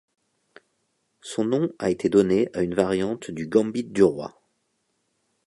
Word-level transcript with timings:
Son 1.21 1.45
nom 1.45 1.69
a 1.77 1.91
été 1.91 2.09
donné 2.09 2.49
à 2.55 2.63
une 2.63 2.73
variante 2.73 3.29
du 3.29 3.45
gambit 3.45 3.83
du 3.83 4.01
roi. 4.01 4.41